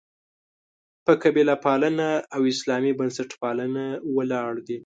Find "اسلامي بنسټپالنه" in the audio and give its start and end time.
2.53-3.85